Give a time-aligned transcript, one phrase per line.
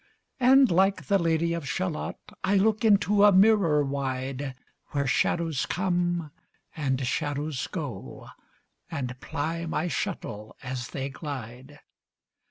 [0.39, 4.55] And like the Lady of Shalott I look into a mirror wide,
[4.93, 6.31] Where shadows come,
[6.75, 8.29] and shadows go,
[8.89, 11.81] And ply my shuttle as they glide.